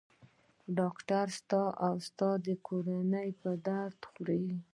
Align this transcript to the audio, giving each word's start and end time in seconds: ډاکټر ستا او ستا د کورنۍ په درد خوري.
ډاکټر 0.77 1.25
ستا 1.39 1.63
او 1.85 1.93
ستا 2.07 2.29
د 2.45 2.47
کورنۍ 2.67 3.29
په 3.41 3.49
درد 3.67 3.99
خوري. 4.11 4.45